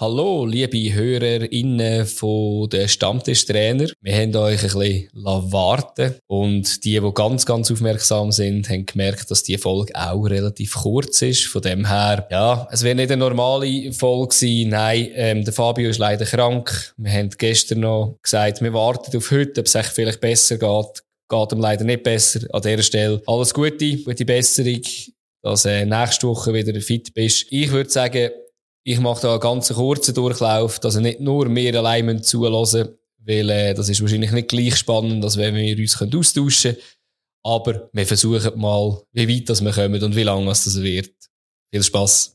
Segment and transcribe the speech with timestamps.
[0.00, 3.88] Hallo, liebe HörerInnen von den Stammtischtrainer.
[4.00, 9.28] Wir haben euch ein bisschen warten und die, die ganz, ganz aufmerksam sind, haben gemerkt,
[9.28, 11.46] dass die Folge auch relativ kurz ist.
[11.46, 14.68] Von dem her, ja, es wird nicht eine normale Folge sein.
[14.68, 16.94] Nein, ähm, der Fabio ist leider krank.
[16.96, 21.02] Wir haben gestern noch gesagt, wir warten auf heute, ob es echt vielleicht besser geht.
[21.28, 22.46] Geht ihm leider nicht besser.
[22.52, 24.82] An dieser Stelle alles Gute, gute Besserung,
[25.42, 27.46] dass du äh, nächste Woche wieder fit bist.
[27.50, 28.30] Ich würde sagen,
[28.90, 32.88] ich mache da einen ganz kurzen Durchlauf, dass er nicht nur wir allein zulassen
[33.28, 36.82] weil äh, das ist wahrscheinlich nicht gleich spannend, als wenn wir uns austauschen können.
[37.44, 41.14] Aber wir versuchen mal, wie weit das wir kommen und wie lange das wird.
[41.70, 42.34] Viel Spaß!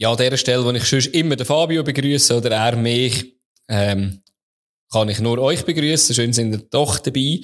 [0.00, 3.34] Ja, an der Stelle, wo ich schon immer den Fabio begrüße oder er mich,
[3.68, 4.22] ähm,
[4.92, 6.14] kann ich nur euch begrüßen.
[6.14, 7.40] Schön sind ihr doch dabei.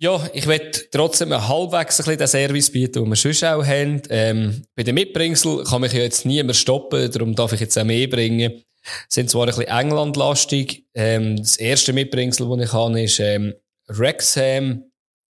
[0.00, 4.00] Ja, ich werde trotzdem halbwegs ein bisschen den Service bieten, den wir sonst auch haben.
[4.08, 7.84] Ähm, bei den Mitbringsel kann mich ja jetzt niemand stoppen, darum darf ich jetzt auch
[7.84, 8.62] mehr bringen.
[9.10, 10.86] Sind zwar ein bisschen Englandlastig.
[10.94, 13.52] Ähm, das erste Mitbringsel, das ich habe, ist ähm,
[13.88, 14.84] Wrexham,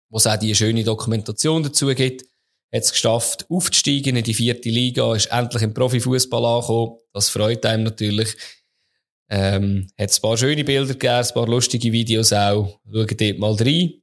[0.10, 2.27] wo es auch die schöne Dokumentation dazu gibt
[2.74, 6.98] hat es geschafft, aufzusteigen in die vierte Liga, ist endlich im Profifußball angekommen.
[7.14, 8.36] Das freut einem natürlich.
[9.30, 12.80] Ähm, hat ein paar schöne Bilder gegeben, ein paar lustige Videos auch.
[12.92, 13.94] Schaut dort mal rein.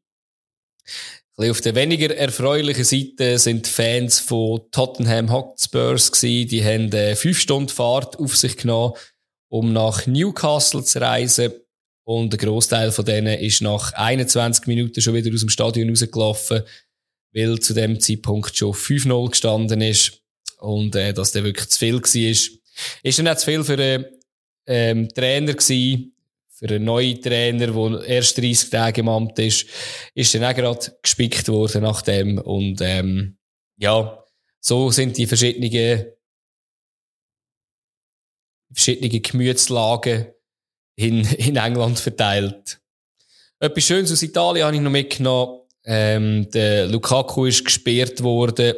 [1.36, 6.48] Ein auf der weniger erfreulichen Seite sind die Fans von Tottenham Hotspurs gewesen.
[6.48, 8.94] Die haben äh, fünf Stunden Fahrt auf sich genommen,
[9.48, 11.52] um nach Newcastle zu reisen.
[12.06, 16.62] Und der Großteil von denen ist nach 21 Minuten schon wieder aus dem Stadion rausgelaufen
[17.34, 20.22] weil zu dem Zeitpunkt schon 5-0 gestanden ist
[20.58, 22.60] und äh, dass der wirklich zu viel war.
[23.02, 24.04] Ist dann auch zu viel für einen
[24.66, 26.14] ähm, Trainer gewesen,
[26.50, 29.66] für einen neuen Trainer, der erst 30 Tage im Amt ist,
[30.14, 33.36] ist dann auch gerade gespickt worden nach dem und ähm,
[33.76, 34.24] ja,
[34.60, 36.14] so sind die verschiedenen
[38.72, 40.26] verschiedene Gemütslagen
[40.96, 42.80] in, in England verteilt.
[43.58, 45.60] Etwas Schönes aus Italien habe ich noch mitgenommen.
[45.84, 48.74] Ähm, der Lukaku ist gesperrt worden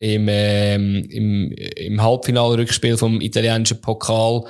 [0.00, 4.44] im, ähm, im, im Halbfinalrückspiel vom italienischen Pokal,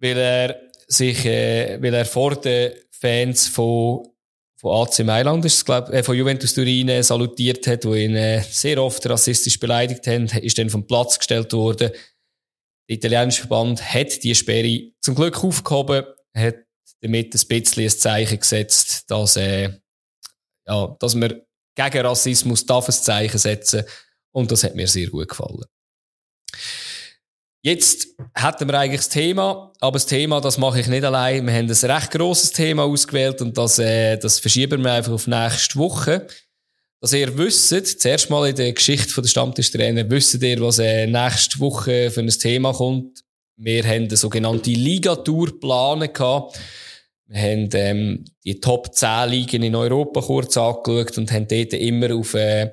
[0.00, 4.08] weil er sich, äh, weil er vor den Fans von
[4.64, 8.40] von AC Mailand ist glaub, äh, von Juventus Turin äh, salutiert hat, wo ihn äh,
[8.40, 11.90] sehr oft rassistisch beleidigt haben, ist dann vom Platz gestellt worden.
[12.88, 16.56] Der italienische Verband hat die Sperre zum Glück aufgehoben, hat
[17.02, 19.68] damit ein bisschen ein Zeichen gesetzt, dass äh,
[20.66, 21.40] ja, dass man
[21.74, 23.84] gegen Rassismus darf ein Zeichen setzen
[24.32, 25.64] und das hat mir sehr gut gefallen.
[27.62, 31.46] Jetzt hätten wir eigentlich das Thema, aber das Thema, das mache ich nicht allein.
[31.46, 35.26] Wir haben ein recht grosses Thema ausgewählt und das, äh, das verschieben wir einfach auf
[35.26, 36.26] nächste Woche.
[37.00, 41.58] Dass ihr wisst, zuerst mal in der Geschichte der Stammtischtrainer, wisst ihr, was äh, nächste
[41.58, 43.24] Woche für ein Thema kommt.
[43.56, 46.12] Wir haben eine sogenannte Ligatour geplant.
[47.26, 52.14] Wir haben ähm, die Top 10 Ligen in Europa kurz angeschaut und haben dort immer
[52.14, 52.72] auf äh,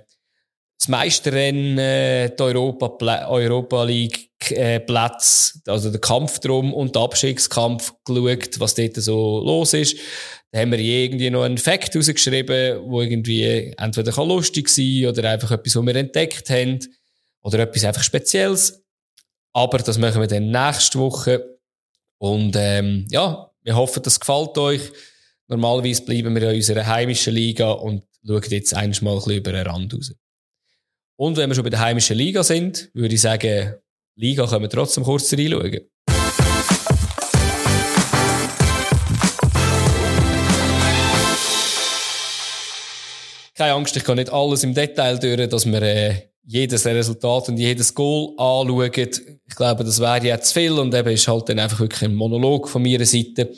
[0.77, 7.03] das Meisterrennen, äh, die Europa, Europa League äh, Platz, also der Kampf drum und der
[7.03, 9.97] Abstiegskampf geschaut, was dort so los ist.
[10.51, 15.51] Da haben wir irgendwie noch einen Fakt rausgeschrieben, wo irgendwie entweder lustig sein oder einfach
[15.51, 16.79] etwas, was wir entdeckt haben
[17.41, 18.83] oder etwas einfach Spezielles.
[19.53, 21.57] Aber das machen wir dann nächste Woche.
[22.17, 24.81] Und ähm, ja, wir hoffen, das gefällt euch.
[25.47, 29.93] Normalerweise bleiben wir in unserer heimischen Liga und schauen jetzt einmal ein über den Rand
[29.93, 30.13] raus.
[31.17, 33.75] Und wenn wir schon bei der heimischen Liga sind, würde ich sagen,
[34.15, 35.81] Liga können wir trotzdem kurz reinschauen.
[43.55, 47.57] Keine Angst, ich kann nicht alles im Detail durch, dass wir äh, jedes Resultat und
[47.57, 48.91] jedes Goal anschauen.
[49.47, 52.15] Ich glaube, das wäre ja zu viel und eben ist halt dann einfach wirklich ein
[52.15, 53.53] Monolog von meiner Seite.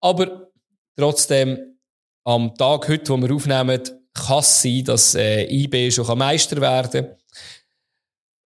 [0.00, 0.50] Aber
[0.96, 1.58] trotzdem,
[2.24, 3.80] am Tag heute, wo wir aufnehmen,
[4.14, 7.16] kann es sein, dass äh, IB schon Meister werden kann.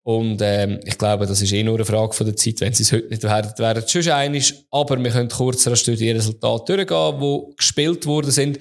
[0.06, 2.61] Und ähm, ich glaube, das ist eh nur eine Frage von der Zeit.
[2.61, 4.55] Wenn sie es heute nicht werden, wären es schon einig.
[4.71, 8.61] Aber wir können kurz durch die Resultate durchgehen, die gespielt worden sind.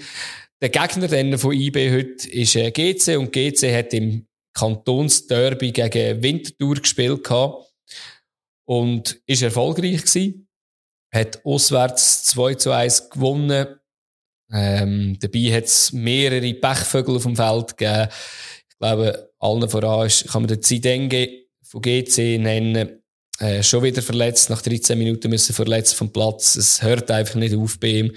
[0.59, 4.25] Der Gegner von IB heute ist äh, GC und GC hat im
[4.55, 7.65] Kantonsderby gegen Winterthur gespielt gehabt
[8.65, 10.47] und ist erfolgreich gewesen.
[11.13, 13.67] Hat auswärts 2 zu 1 gewonnen.
[14.51, 18.09] Ähm, dabei hat es mehrere Pechvögel auf dem Feld gegeben.
[18.69, 21.29] Ich glaube, allen voran ist, kann man den Zidenge
[21.63, 23.01] von GC nennen.
[23.39, 26.55] Äh, schon wieder verletzt, nach 13 Minuten müssen verletzt vom Platz.
[26.55, 28.15] Es hört einfach nicht auf bei ihm.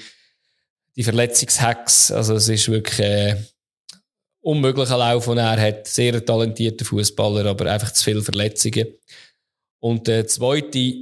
[0.97, 3.37] Die Verletzungshex, also es ist wirklich äh,
[4.41, 5.87] unmöglicher Lauf, den er hat.
[5.87, 8.87] Sehr talentierter Fußballer, aber einfach zu viele Verletzungen.
[9.81, 10.95] Und der zweite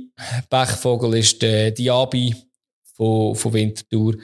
[0.51, 2.35] Pechvogel ist der Diaby
[2.95, 4.17] von, von Winterthur,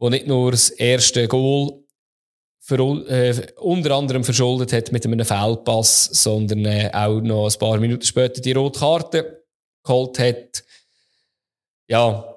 [0.00, 1.82] der nicht nur das erste Goal
[2.58, 2.78] für,
[3.08, 8.04] äh, unter anderem verschuldet hat mit einem Fehlpass, sondern äh, auch noch ein paar Minuten
[8.04, 9.44] später die rote Karte
[9.84, 10.64] geholt hat.
[11.88, 12.35] Ja,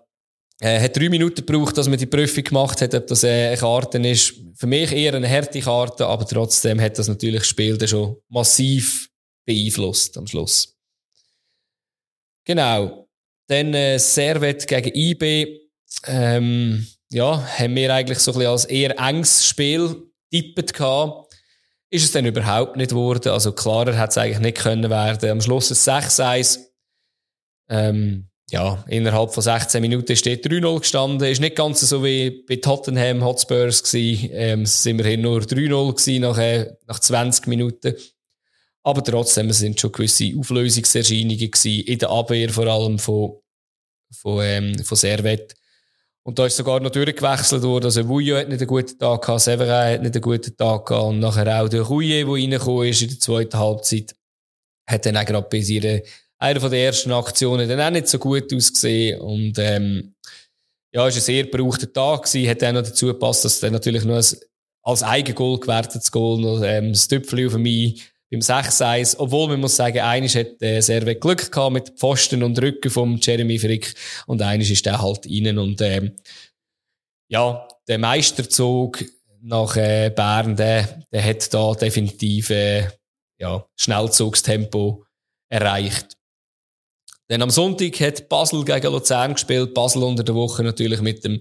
[0.61, 3.97] äh, hat drei Minuten gebraucht, dass man die Prüfung gemacht hat, ob das eine Karte
[3.99, 4.33] ist.
[4.55, 8.17] Für mich eher eine harte Karte, aber trotzdem hat das natürlich das Spiel dann schon
[8.27, 9.09] massiv
[9.45, 10.77] beeinflusst am Schluss.
[12.45, 13.07] Genau.
[13.47, 15.59] Dann äh, Servet gegen IB.
[16.05, 21.33] Ähm, ja, haben wir eigentlich so ein bisschen als eher enges Spiel getippt gehabt.
[21.89, 23.29] Ist es dann überhaupt nicht geworden.
[23.29, 25.29] Also klarer hätte es eigentlich nicht können werden.
[25.29, 26.59] Am Schluss ist 6-1.
[27.69, 31.27] Ähm, ja, innerhalb von 16 Minuten steht 3-0 gestanden.
[31.27, 34.29] Ist nicht ganz so wie bei Tottenham Hotspurs gewesen.
[34.33, 37.95] Ähm, sind immerhin nur 3-0 gewesen nach, äh, nach 20 Minuten.
[38.83, 41.83] Aber trotzdem, es sind schon gewisse Auflösungserscheinungen gewesen.
[41.85, 43.37] In der Abwehr vor allem von,
[44.11, 45.55] von, ähm, von Servet.
[46.23, 47.85] Und da ist sogar noch durchgewechselt worden.
[47.85, 51.05] Also, Wuyo hat nicht einen guten Tag gehabt, Severin hat nicht einen guten Tag gehabt.
[51.05, 54.15] Und nachher auch der Rouillet, der reingekommen ist in der zweiten Halbzeit,
[54.87, 56.01] hat dann auch gerade bei ihrer,
[56.39, 59.19] einer von der ersten Aktionen dann auch nicht so gut ausgesehen.
[59.19, 60.15] Und, ähm,
[60.91, 62.49] ja, ist ein sehr berauchter Tag gewesen.
[62.49, 64.37] Hat dann noch dazu gepasst, dass dann natürlich noch ein,
[64.81, 68.01] als Eigengoal gewertetes Goal noch, ähm, das Tüpfel auf mich
[68.31, 69.17] beim 6-1.
[69.19, 72.89] Obwohl, man muss sagen, eines hat äh, sehr viel Glück gehabt mit Pfosten und Rücken
[72.89, 73.93] vom Jeremy Frick
[74.25, 76.15] und eines ist der halt rein und, ähm,
[77.27, 79.03] ja, der Meisterzug
[79.41, 82.87] nach äh, Bern, der, der hat da definitiv äh,
[83.37, 85.05] ja, Schnellzugstempo
[85.49, 86.18] erreicht.
[87.29, 89.73] Dann am Sonntag hat Basel gegen Luzern gespielt.
[89.73, 91.39] Basel unter der Woche natürlich mit dem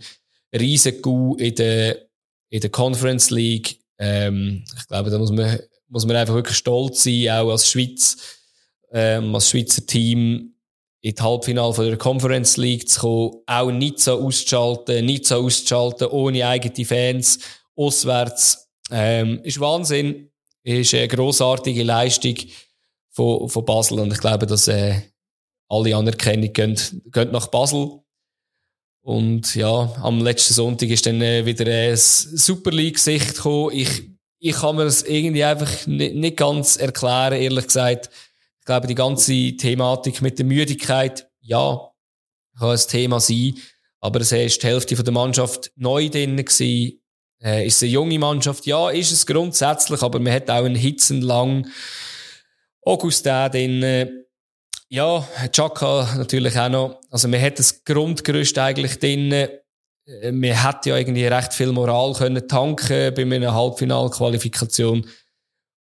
[0.55, 2.07] riesen Coup in der,
[2.51, 3.81] in der Conference League.
[3.99, 5.59] Ähm, ich glaube, da muss man
[5.89, 8.17] muss man einfach wirklich stolz sein, auch als Schweiz,
[8.93, 10.55] ähm, als Schweizer Team
[11.01, 16.09] in die Halbfinale der Conference League zu kommen, auch nicht so auszuschalten, nicht so auszuschalten,
[16.09, 17.39] ohne eigene Fans,
[17.77, 20.31] auswärts, ähm, ist Wahnsinn,
[20.63, 22.37] ist eine grossartige Leistung
[23.11, 25.01] von, von Basel und ich glaube, dass äh,
[25.69, 26.77] alle Anerkennung gehen,
[27.13, 28.01] gehen nach Basel.
[29.03, 33.71] Und ja, am letzten Sonntag ist dann äh, wieder ein Super League-Sicht gekommen.
[33.73, 34.03] Ich
[34.41, 38.11] ich kann mir das irgendwie einfach nicht, nicht ganz erklären, ehrlich gesagt.
[38.61, 41.91] Ich glaube, die ganze Thematik mit der Müdigkeit, ja,
[42.59, 43.55] kann ein Thema sein.
[44.01, 47.01] Aber es ist die Hälfte der Mannschaft neu drin gewesen.
[47.43, 48.67] Äh, ist es eine junge Mannschaft?
[48.67, 51.69] Ja, ist es grundsätzlich, aber man hat auch einen hitzenlang
[52.83, 54.27] August drin.
[54.91, 57.01] Ja, Chaka natürlich auch noch.
[57.11, 59.33] Also man hat das Grundgerüst eigentlich drin
[60.09, 65.07] äh, man hätte ja irgendwie recht viel Moral können tanken bei einer Halbfinalqualifikation.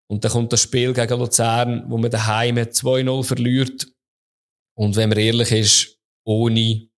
[0.08, 3.86] Und dann kommt das Spiel gegen Luzern, wo man daheim 2-0 verliert.
[4.74, 6.88] Und wenn man ehrlich ist, ohne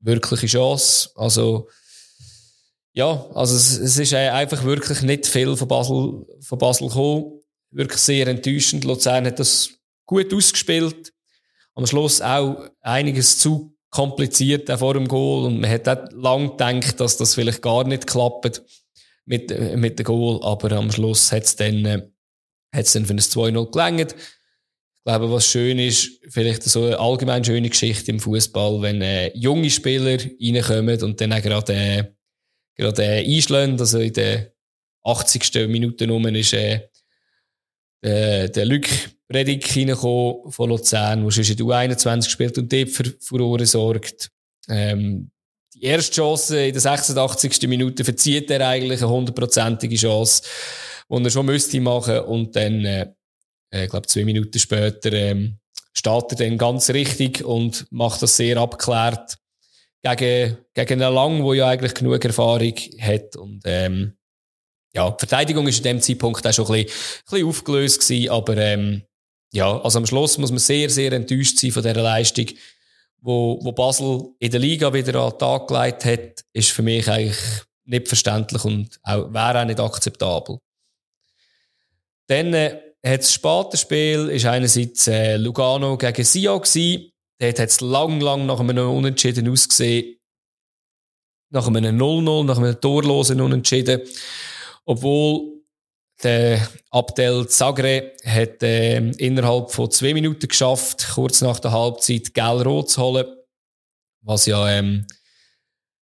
[0.00, 1.10] wirkliche Chance.
[1.14, 1.68] Also,
[2.92, 7.40] ja, also es, es ist einfach wirklich nicht viel von Basel, von Basel gekommen.
[7.70, 8.84] Wirklich sehr enttäuschend.
[8.84, 9.70] Luzern hat das
[10.06, 11.12] gut ausgespielt.
[11.78, 16.98] Am Schluss auch einiges zu kompliziert vor dem Goal und man hat auch lang gedacht,
[16.98, 18.64] dass das vielleicht gar nicht klappt
[19.26, 22.02] mit, mit dem Goal, aber am Schluss hat es dann, äh,
[22.72, 24.16] dann für ein 2-0 gelangt.
[24.16, 29.30] Ich glaube, was schön ist, vielleicht so eine allgemein schöne Geschichte im Fußball, wenn äh,
[29.38, 32.04] junge Spieler reinkommen und dann auch gerade, äh,
[32.74, 34.52] gerade äh, einschlagen, also in der
[35.04, 35.68] 80.
[35.68, 36.87] Minute rum ist äh,
[38.02, 38.86] der, der Luc
[39.28, 44.30] Predik reingekommen von Luzern, der schon in der U21 spielt und dort für Furore sorgt.
[44.68, 45.30] Ähm,
[45.74, 47.68] die erste Chance in der 86.
[47.68, 50.42] Minute verzieht er eigentlich eine hundertprozentige Chance,
[51.10, 53.12] die er schon müsste machen und dann, äh,
[53.70, 55.58] ich äh, glaube zwei Minuten später, ähm,
[55.92, 59.36] steht er dann ganz richtig und macht das sehr abgeklärt
[60.02, 64.17] gegen, gegen einen Lang, der ja eigentlich genug Erfahrung hat und ähm,
[64.98, 68.30] ja, die Verteidigung ist in dem Zeitpunkt auch schon ein bisschen, ein bisschen aufgelöst gewesen,
[68.30, 69.02] aber ähm,
[69.52, 72.46] ja, also am Schluss muss man sehr, sehr enttäuscht sein von dieser Leistung,
[73.20, 77.08] wo, wo Basel in der Liga wieder an den Tag gelegt hat, ist für mich
[77.08, 77.38] eigentlich
[77.84, 80.58] nicht verständlich und auch, wäre auch nicht akzeptabel.
[82.26, 87.12] Dann äh, hat das späte Spiel ist einerseits äh, Lugano gegen Sion gewesen.
[87.38, 90.16] Dort hat es lang, lang nach einem Unentschieden ausgesehen.
[91.50, 94.02] Nach einem 0-0, nach einem torlosen Unentschieden.
[94.88, 95.60] Obwohl
[96.22, 102.88] der Abdel Zagre hat äh, innerhalb von zwei Minuten geschafft, kurz nach der Halbzeit Gel-Rot
[102.88, 103.26] zu holen.
[104.22, 105.06] Was ja, ähm,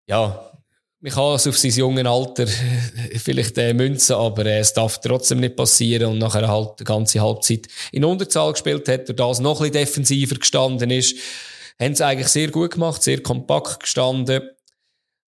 [0.09, 0.51] ja,
[0.99, 5.01] man kann es auf sein jungen Alter äh, vielleicht äh, münzen, aber äh, es darf
[5.01, 9.39] trotzdem nicht passieren und nachher halt die ganze Halbzeit in Unterzahl gespielt hat, durch das
[9.39, 11.17] noch ein defensiver gestanden ist.
[11.81, 14.43] Haben sie eigentlich sehr gut gemacht, sehr kompakt gestanden.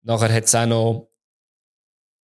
[0.02, 1.13] Nachher hat es auch noch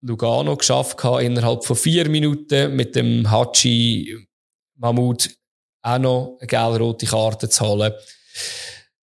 [0.02, 4.26] Lugano geschafft innerhalb von vier Minuten mit dem Hachi
[4.76, 5.30] Mahmoud
[5.82, 7.92] auch noch eine gelb-rote Karte zu holen.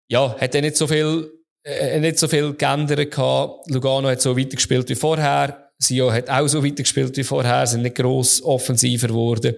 [0.10, 1.32] Ja, hat er nicht so viel,
[1.63, 3.70] äh, nicht so viel geändert gehabt.
[3.70, 5.72] Lugano hat so weitergespielt wie vorher.
[5.80, 9.56] Sio hat auch so weitergespielt wie vorher, sind nicht gross offensiver geworden.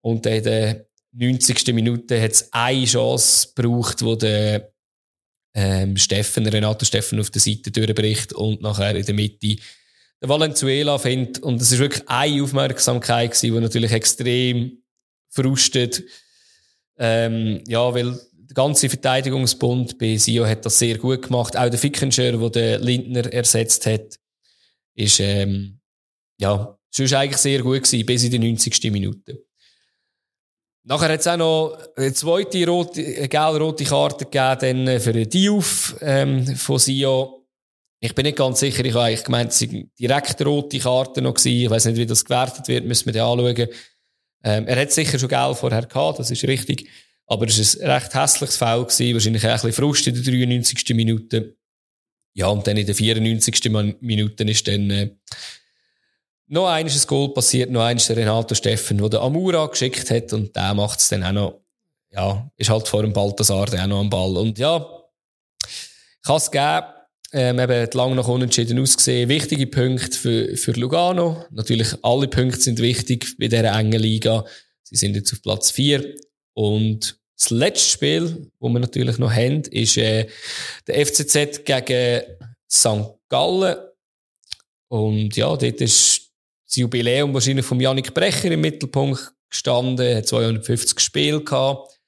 [0.00, 1.72] Und in der 90.
[1.74, 4.72] Minute hat es eine Chance gebraucht, wo der
[5.54, 9.56] ähm, Steffen, Renato Steffen auf der Seite durchbricht und nachher in der Mitte
[10.28, 11.38] Valenzuela findet.
[11.40, 14.82] Und es ist wirklich eine Aufmerksamkeit gewesen, die natürlich extrem
[15.28, 16.02] frustet.
[16.98, 21.56] Ähm, ja, weil der ganze Verteidigungsbund bei Sio hat das sehr gut gemacht.
[21.56, 24.18] Auch der Fickenscher, der den Lindner ersetzt hat,
[24.94, 25.80] ist, ähm,
[26.38, 28.92] ja, sonst eigentlich sehr gut gewesen, bis in die 90.
[28.92, 29.42] Minute.
[30.84, 36.78] Nachher hat es auch noch eine zweite gelb-rote Karte gegeben, für den Diouf, ähm, von
[36.78, 37.41] Sio.
[38.04, 41.34] Ich bin nicht ganz sicher, ich habe eigentlich gemeint, es sind direkt rote Karten noch
[41.34, 41.62] gewesen.
[41.62, 43.68] Ich weiß nicht, wie das gewertet wird, müssen wir dann anschauen.
[44.42, 46.88] Ähm, er hat sicher schon Geld vorher gehabt, das ist richtig.
[47.26, 50.96] Aber es war ein recht hässliches Foul gewesen, wahrscheinlich ein bisschen Frust in der 93.
[50.96, 51.56] Minute.
[52.34, 53.70] Ja, und dann in der 94.
[54.00, 55.10] Minute ist dann, äh,
[56.48, 60.32] noch eines ein Goal passiert, noch eines der Renato Steffen, der der Amura geschickt hat
[60.32, 61.60] und der macht es dann auch noch,
[62.10, 64.36] ja, ist halt vor dem Balthasar der auch noch am Ball.
[64.38, 64.84] Und ja,
[66.24, 66.82] kann es geben,
[67.32, 69.28] ähm, eben hat lange noch unentschieden ausgesehen.
[69.28, 71.46] Wichtige Punkte für, für Lugano.
[71.50, 74.44] Natürlich, alle Punkte sind wichtig bei dieser engen Liga.
[74.82, 76.14] Sie sind jetzt auf Platz 4.
[76.52, 80.26] Und das letzte Spiel, wo wir natürlich noch haben, ist äh,
[80.86, 82.22] der FCZ gegen
[82.70, 83.14] St.
[83.30, 83.76] Gallen.
[84.88, 86.30] Und ja, dort ist
[86.66, 90.16] das Jubiläum wahrscheinlich von Janik Brecher im Mittelpunkt gestanden.
[90.16, 91.98] hat 250 Spiele gehabt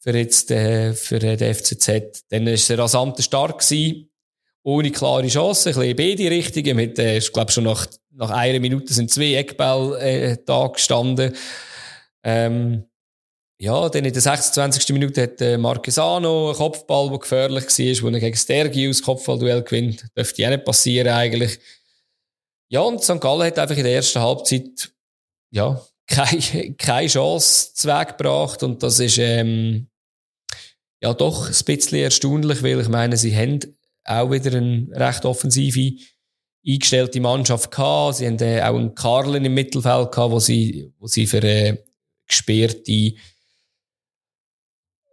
[0.00, 2.26] für jetzt äh, für den FCZ.
[2.28, 4.10] Dann war er rasant stark gewesen
[4.62, 6.76] ohne klare Chance, ein bisschen beide Richtungen.
[6.76, 11.34] Mit, äh, ich glaube schon nach, nach einer Minute sind zwei Eckbälle äh, da gestanden.
[12.22, 12.84] Ähm,
[13.60, 14.90] ja, dann in der 26.
[14.90, 19.62] Minute hat äh, Marquesano einen Kopfball, der gefährlich war, wo er gegen Stergi aus Kopfballduell
[19.62, 20.06] gewinnt.
[20.16, 21.58] Dürfte ja nicht passieren eigentlich.
[22.70, 23.20] Ja, und St.
[23.20, 24.92] Gallen hat einfach in der ersten Halbzeit
[25.50, 29.88] ja, keine, keine Chance zu Weg gebracht und das ist ähm,
[31.02, 33.77] ja doch ein bisschen erstaunlich, weil ich meine, sie haben
[34.08, 35.98] auch wieder eine recht offensive
[36.66, 38.16] eingestellte Mannschaft gehabt.
[38.16, 41.76] Sie haben äh, auch einen Karlen im Mittelfeld gehabt, wo sie, wo sie für äh,
[42.26, 43.14] gesperrte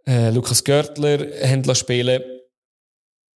[0.06, 2.22] äh, Lukas Görtler haben spielen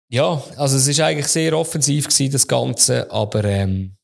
[0.09, 3.97] Ja, also es ist eigentlich sehr offensiv gewesen, das Ganze, aber ähm,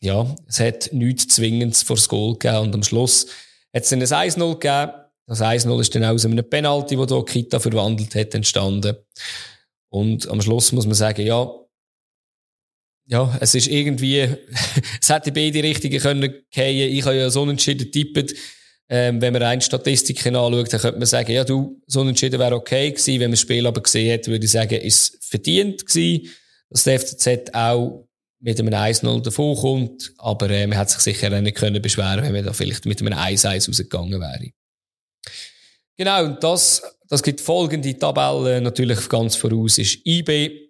[0.00, 3.26] ja, es hat nichts Zwingendes vor das Goal gegeben und am Schluss
[3.74, 4.92] hat es dann ein 1-0 gegeben.
[5.26, 8.96] Das 1-0 ist dann aus einem Penalty, das Kita verwandelt hat, entstanden.
[9.90, 11.50] Und am Schluss muss man sagen, ja,
[13.06, 14.20] ja, es ist irgendwie,
[15.00, 16.92] es hätte beide Richtungen können gehen.
[16.92, 18.34] Ich habe ja so entschieden tippet.
[18.90, 22.54] Ähm, wenn man rein Statistiken anschaut, dann könnte man sagen, ja, du, so entschieden wäre
[22.54, 23.14] okay gewesen.
[23.14, 26.30] Wenn man das Spiel aber gesehen hat, würde ich sagen, ist verdient gewesen,
[26.70, 28.08] dass der FCZ auch
[28.40, 30.12] mit einem 1-0 davon kommt.
[30.18, 33.18] Aber äh, man hat sich sicher nicht können beschweren, wenn man da vielleicht mit einem
[33.18, 34.52] 1-1 rausgegangen wäre.
[35.98, 38.60] Genau, und das, das gibt folgende Tabelle.
[38.60, 40.68] Natürlich ganz voraus ist IB.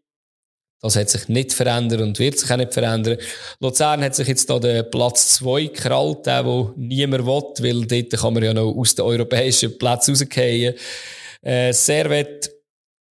[0.80, 3.18] Das hat sich nicht verändert und wird sich auch nicht verändern.
[3.60, 8.20] Luzern hat sich jetzt da den Platz 2 gekrallt, den, wo niemand will, weil dort
[8.20, 10.74] kann man ja noch aus den europäischen Plätzen rausgehen.
[11.42, 12.50] Äh, Servet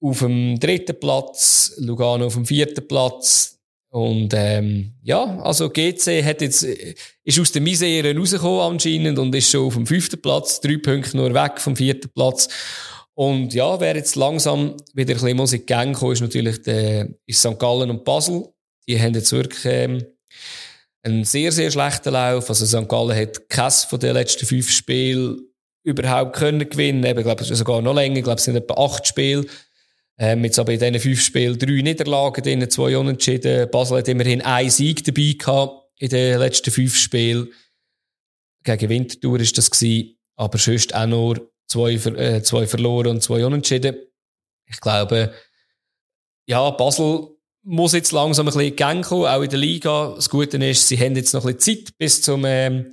[0.00, 3.55] auf dem dritten Platz, Lugano auf dem vierten Platz,
[3.96, 9.50] und ähm, ja, also GC hat jetzt, ist aus der Misere rausgekommen anscheinend und ist
[9.50, 12.46] schon auf dem fünften Platz, drei Punkte nur weg vom vierten Platz.
[13.14, 17.40] Und ja, wer jetzt langsam wieder ein bisschen Musik Gang kommt, ist natürlich der, ist
[17.40, 17.58] St.
[17.58, 18.46] Gallen und Basel.
[18.86, 20.04] Die haben jetzt wirklich ähm,
[21.02, 22.50] einen sehr, sehr schlechten Lauf.
[22.50, 22.90] Also St.
[22.90, 25.40] Gallen hat keines von den letzten fünf Spielen
[25.84, 27.02] überhaupt können gewinnen.
[27.02, 28.18] Ich glaube, sogar noch länger.
[28.18, 29.46] Ich glaube, es sind etwa acht Spiele.
[30.18, 33.70] Ähm, jetzt aber in diesen fünf Spielen drei Niederlagen drin, zwei Unentschieden.
[33.70, 37.48] Basel hat immerhin einen Sieg dabei gehabt in den letzten fünf Spielen.
[38.64, 40.16] Gegen Winterthur ist das gewesen.
[40.36, 43.96] Aber sonst auch nur zwei, äh, zwei verloren und zwei Unentschieden.
[44.66, 45.32] Ich glaube,
[46.46, 47.28] ja, Basel
[47.62, 50.12] muss jetzt langsam ein bisschen Gang kommen, auch in der Liga.
[50.14, 52.90] Das Gute ist, sie haben jetzt noch ein bisschen Zeit bis zum, ähm,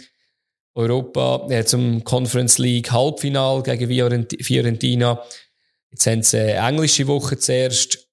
[0.75, 3.87] Europa äh, zum Conference League Halbfinal gegen
[4.41, 5.23] Fiorentina.
[5.93, 8.09] Jetzt haben sie eine englische Woche zuerst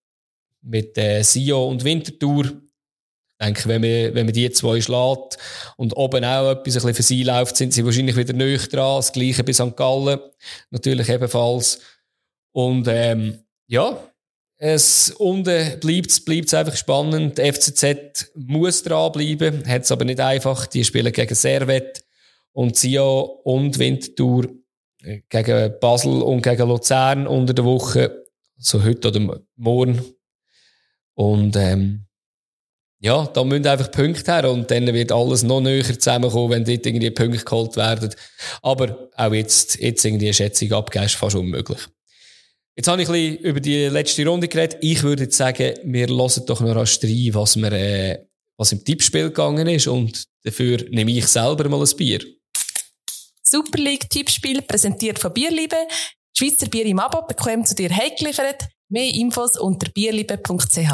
[0.61, 2.45] mit äh, Sio und Winterthur.
[2.45, 5.39] Ich denke, wenn man, wenn man die zwei schlägt
[5.79, 8.99] und oben auch etwas ein bisschen für sie läuft, sind sie wahrscheinlich wieder nöch dran.
[8.99, 9.75] Das Gleiche bei St.
[9.77, 10.21] Gallen.
[10.69, 11.81] Natürlich ebenfalls.
[12.53, 13.99] Und, ähm, ja,
[14.59, 17.39] es unten bleibt es einfach spannend.
[17.39, 20.67] Die FCZ muss dranbleiben, hat es aber nicht einfach.
[20.67, 22.05] Die spielen gegen Servet
[22.53, 24.49] und Sio und Winterthur
[25.29, 28.25] gegen Basel und gegen Luzern unter der Woche,
[28.57, 30.03] so heute oder morgen.
[31.15, 32.07] Und ähm,
[33.03, 36.85] ja, da müssen einfach Punkte her und dann wird alles noch näher zusammenkommen, wenn dort
[36.85, 38.15] irgendwie Punkte geholt werden.
[38.63, 41.81] Aber auch jetzt, jetzt irgendwie eine Schätzung abgeben, ist fast unmöglich.
[42.77, 44.79] Jetzt habe ich ein bisschen über die letzte Runde geredet.
[44.83, 48.19] Ich würde jetzt sagen, wir hören doch noch rasch rein, was, wir, äh,
[48.57, 52.21] was im Tippspiel gegangen ist und dafür nehme ich selber mal ein Bier.
[53.53, 55.75] Super League Tippspiel präsentiert von Bierliebe.
[56.33, 58.69] Schweizer Bier im Abo bekommt zu dir heimgeliefert.
[58.89, 60.93] Mehr Infos unter bierliebe.ch.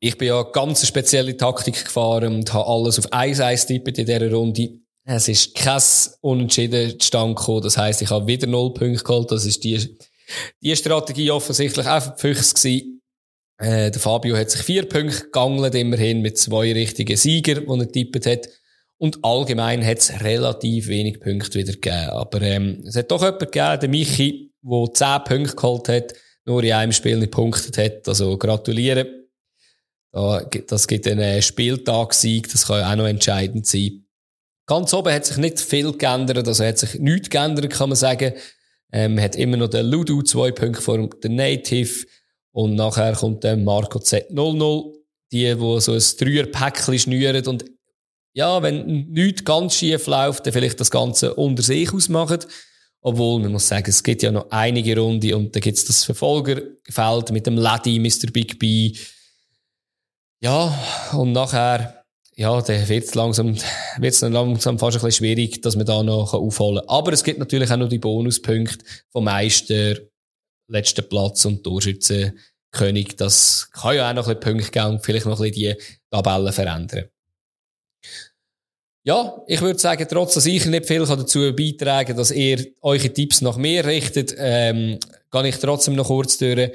[0.00, 4.32] Ich bin ja ganz spezielle Taktik gefahren und habe alles auf 1-1 tippet in dieser
[4.32, 4.80] Runde.
[5.04, 5.80] Es ist kein
[6.20, 7.62] Unentschieden zustande gekommen.
[7.62, 9.30] Das heisst, ich habe wieder null Punkte geholt.
[9.30, 9.96] Das ist die,
[10.60, 12.93] die Strategie offensichtlich auch für die Füchse gewesen.
[13.58, 17.92] Äh, der Fabio hat sich vier Punkte gegangelt, immerhin mit zwei richtigen Siegern, die er
[17.92, 18.48] tippt hat.
[18.98, 22.10] Und allgemein hat es relativ wenig Punkte wieder gegeben.
[22.10, 26.14] Aber ähm, es hat doch jemanden gegeben, der Michi, der zehn Punkte geholt hat,
[26.46, 28.08] nur in einem Spiel nicht punktet hat.
[28.08, 29.06] Also gratulieren.
[30.12, 34.06] Das gibt einen Spieltagssieg, das kann ja auch noch entscheidend sein.
[34.66, 38.32] Ganz oben hat sich nicht viel geändert, also hat sich nichts geändert, kann man sagen.
[38.92, 42.06] Ähm, hat immer noch den Ludo, zwei Punkte vor dem Native.
[42.54, 44.94] Und nachher kommt dann Marco Z00,
[45.32, 47.64] die, wo so ein Dreier-Päckchen schnüren und
[48.32, 52.40] ja, wenn nichts ganz schief läuft, dann vielleicht das Ganze unter sich ausmachen.
[53.00, 57.32] Obwohl, man muss sagen, es gibt ja noch einige Runden und da gibt's das Verfolgerfeld
[57.32, 58.30] mit dem Lady, Mr.
[58.32, 58.92] Big B.
[60.40, 60.76] Ja,
[61.12, 62.04] und nachher,
[62.36, 63.56] ja, dann wird's langsam,
[63.98, 66.88] wird's dann langsam fast ein bisschen schwierig, dass man da noch aufholen kann.
[66.88, 69.96] Aber es gibt natürlich auch noch die Bonuspunkte vom Meister,
[70.68, 71.66] letzten Platz und
[72.74, 73.16] Torschützenkönig.
[73.16, 75.82] Das kann ja auch noch ein bisschen Punkte geben und vielleicht noch ein bisschen die
[76.10, 77.04] Tabellen verändern.
[79.06, 83.10] Ja, ich würde sagen, trotz dass ich nicht viel dazu beitragen kann, dass ihr eure
[83.10, 84.98] Tipps nach mir richtet, ähm,
[85.30, 86.72] gehe ich trotzdem noch kurz durch.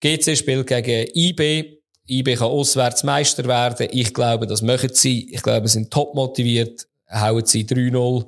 [0.00, 1.78] GC spielt gegen IB.
[2.06, 3.88] IB kann auswärts Meister werden.
[3.92, 5.32] Ich glaube, das möchten sie.
[5.32, 6.86] Ich glaube, sie sind top motiviert.
[7.10, 8.26] Hauen sie 3-0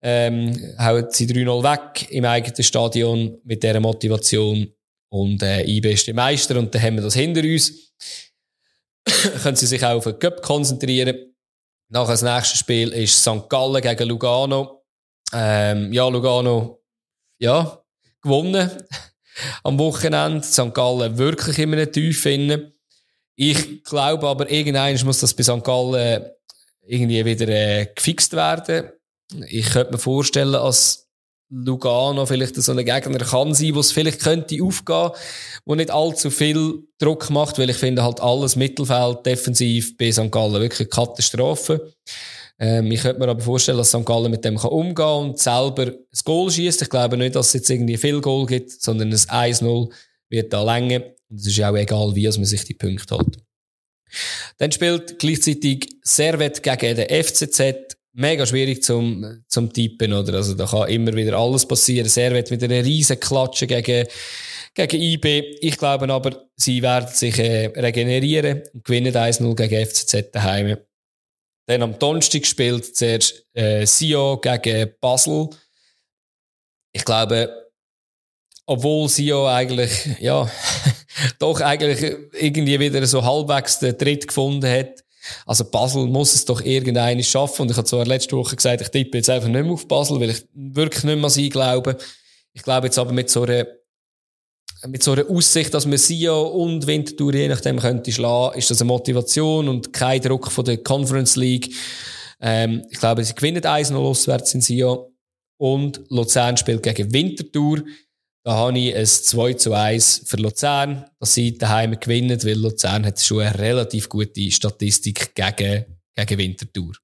[0.00, 4.72] ähm, hauen sie 3-0 weg im eigenen Stadion mit dieser Motivation.
[5.10, 7.92] Und äh, IB ist der Meister und dann haben wir das hinter uns.
[9.42, 11.34] Können sie sich auch auf den Cup konzentrieren.
[11.90, 13.48] Nachher das nächste Spiel ist St.
[13.48, 14.84] Gallen gegen Lugano.
[15.32, 16.82] Ähm, ja, Lugano,
[17.38, 17.82] ja,
[18.22, 18.70] gewonnen
[19.62, 20.46] am Wochenende.
[20.46, 20.74] St.
[20.74, 22.74] Gallen wirklich immer eine Tief finden.
[23.34, 25.64] Ich glaube aber, irgendwann muss das bei St.
[25.64, 26.26] Gallen
[26.86, 28.92] irgendwie wieder äh, gefixt werden
[29.46, 31.07] ich könnte mir vorstellen, als
[31.50, 35.10] Lugano vielleicht so ein Gegner kann sein, wo es vielleicht könnte aufgehen,
[35.64, 40.30] wo nicht allzu viel Druck macht, weil ich finde halt alles Mittelfeld defensiv bei St.
[40.30, 41.92] Gallen wirklich Katastrophe.
[42.58, 44.04] Ähm, ich könnte mir aber vorstellen, dass St.
[44.04, 46.82] Gallen mit dem kann umgehen und selber ein Goal schießt.
[46.82, 49.90] Ich glaube nicht, dass es jetzt irgendwie viel Goal gibt, sondern ein 1-0
[50.28, 51.02] wird da länger.
[51.30, 53.38] Und es ist ja auch egal, wie man sich die Punkte hat.
[54.58, 60.34] Dann spielt gleichzeitig Servet gegen den FCZ mega schwierig zum, zum Tippen, oder?
[60.34, 62.08] Also, da kann immer wieder alles passieren.
[62.08, 64.06] Servet mit einer riesen Klatsche gegen,
[64.74, 65.56] gegen IB.
[65.60, 70.76] Ich glaube aber, sie werden sich äh, regenerieren und gewinnen 1-0 gegen FCZ daheim.
[71.66, 75.50] Dann am Donnerstag spielt zuerst äh, Sio gegen Basel.
[76.92, 77.70] Ich glaube,
[78.66, 80.50] obwohl Sio eigentlich, ja,
[81.38, 85.04] doch eigentlich irgendwie wieder so halbwegs den Tritt gefunden hat,
[85.46, 87.62] also Basel muss es doch irgendeine schaffen.
[87.62, 90.20] Und ich habe zwar letzte Woche gesagt, ich tippe jetzt einfach nicht mehr auf Basel,
[90.20, 91.96] weil ich wirklich nicht mehr an sie glaube.
[92.52, 93.66] Ich glaube jetzt aber mit so einer,
[94.86, 98.80] mit so einer Aussicht, dass man Sio und Winterthur je nachdem könnte schlagen, ist das
[98.80, 101.74] eine Motivation und kein Druck von der Conference League.
[102.40, 105.12] Ähm, ich glaube, sie gewinnen 1-0 auswärts in Sio.
[105.60, 107.82] Und Luzern spielt gegen Winterthur.
[108.48, 113.04] Da habe ich ein 2 zu 1 für Luzern, dass sie daheim gewinnen, weil Luzern
[113.04, 115.84] hat schon eine relativ gute Statistik gegen,
[116.14, 116.94] gegen Winterthur.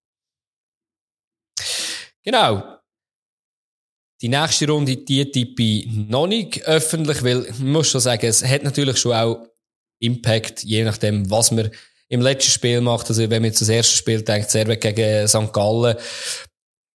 [2.23, 2.79] Genau.
[4.23, 8.43] Die nächste Runde, die tippe ich noch nicht öffentlich, weil ich muss schon sagen, es
[8.43, 9.47] hat natürlich schon auch
[10.01, 11.71] Impact, je nachdem, was man
[12.09, 13.11] im letzten Spiel macht.
[13.11, 15.53] Also wenn man jetzt das erste Spiel denkt, Servet gegen St.
[15.53, 15.99] Gallen.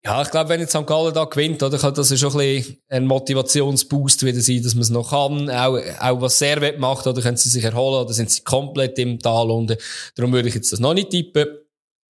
[0.06, 0.88] Ja, ich glaube, wenn jetzt St.
[0.88, 4.84] Gallen da gewinnt, oder, kann das schon ein bisschen ein Motivationsboost wieder sein, dass man
[4.84, 5.50] es noch kann.
[5.50, 9.20] Auch, auch was Servet macht, oder können sie sich erholen, oder sind sie komplett im
[9.20, 9.78] Tal unten.
[10.16, 11.48] Darum würde ich jetzt das noch nicht tippen.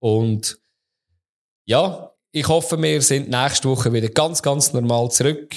[0.00, 0.58] Und,
[1.64, 5.56] ja, ich hoffe, wir sind nächste Woche wieder ganz, ganz normal zurück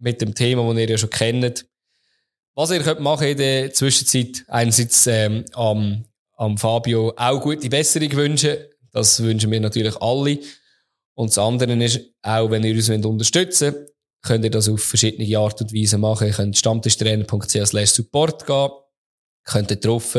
[0.00, 1.66] mit dem Thema, das ihr ja schon kennt.
[2.54, 6.04] Was ihr könnt machen in der Zwischenzeit, einerseits ähm, am,
[6.36, 8.56] am Fabio auch gute Besserung wünschen.
[8.90, 10.40] Das wünschen wir natürlich alle.
[11.18, 13.88] Und das andere ist, auch wenn ihr uns unterstützen wollt,
[14.22, 16.28] könnt ihr das auf verschiedene Art und Weise machen.
[16.28, 18.70] Ihr könnt stammtischtrainer.ch support gehen,
[19.44, 20.16] könnt ihr drauf,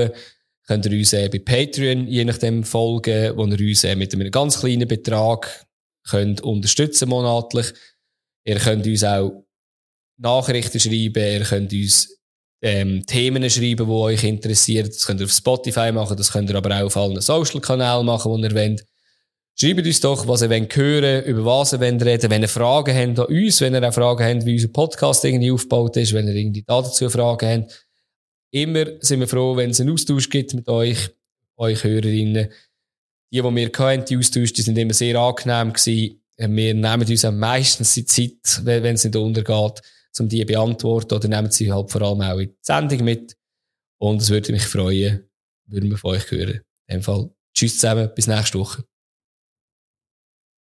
[0.68, 4.30] könnt ihr uns äh, bei Patreon je nachdem folgen, wo ihr uns äh, mit einem
[4.30, 5.66] ganz kleinen Betrag
[6.06, 7.68] könnt unterstützen monatlich.
[8.44, 9.46] Ihr könnt uns auch
[10.18, 12.20] Nachrichten schreiben, ihr könnt uns
[12.62, 14.88] ähm, Themen schreiben, die euch interessieren.
[14.88, 18.36] Das könnt ihr auf Spotify machen, das könnt ihr aber auch auf allen Social-Kanälen machen,
[18.36, 18.89] die ihr wollt.
[19.56, 22.96] Schreibt uns doch, was ihr wollt hören, über was ihr wollt reden, wenn ihr Fragen
[22.96, 26.28] habt an uns, wenn ihr auch Fragen habt, wie unser Podcast irgendwie aufgebaut ist, wenn
[26.28, 27.88] ihr irgendwie dazu Fragen habt.
[28.52, 31.10] Immer sind wir froh, wenn es einen Austausch gibt mit euch,
[31.58, 32.50] euch Hörerinnen.
[33.32, 36.22] Die, die wir hatten, die Austausch, die sind immer sehr angenehm gewesen.
[36.38, 39.82] Wir nehmen uns am meisten die Zeit, wenn es nicht untergeht
[40.20, 43.36] um die zu beantworten oder nehmen sie halt vor allem auch in die Sendung mit.
[44.00, 45.30] Und es würde mich freuen,
[45.66, 46.62] würden wir von euch hören.
[46.88, 48.84] In dem Fall, tschüss zusammen, bis nächste Woche.